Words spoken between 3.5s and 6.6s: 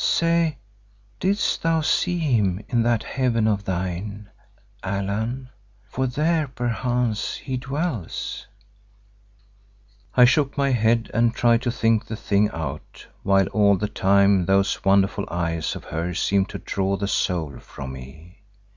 thine, Allan, for there